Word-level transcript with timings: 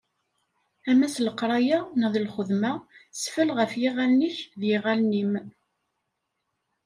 Ama 0.89 1.07
s 1.13 1.15
leqraya, 1.25 1.79
neɣ 1.99 2.09
d 2.13 2.17
lxedma, 2.25 2.73
sfell 3.21 3.49
ɣef 3.57 3.71
yiɣallen-ik, 3.81 4.37
d 4.59 4.61
yiɣallen-im. 4.67 5.33